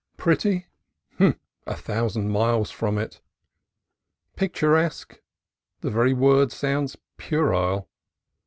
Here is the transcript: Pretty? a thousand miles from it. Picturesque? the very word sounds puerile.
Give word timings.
Pretty? 0.17 0.65
a 1.19 1.75
thousand 1.75 2.29
miles 2.31 2.71
from 2.71 2.97
it. 2.97 3.21
Picturesque? 4.35 5.21
the 5.81 5.91
very 5.91 6.11
word 6.13 6.51
sounds 6.51 6.97
puerile. 7.17 7.87